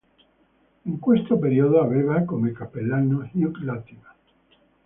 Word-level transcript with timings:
In 0.85 0.97
questo 0.97 1.37
periodo 1.37 1.79
aveva, 1.79 2.23
come 2.23 2.51
cappellano, 2.53 3.29
Hugh 3.33 3.57
Latimer. 3.61 4.15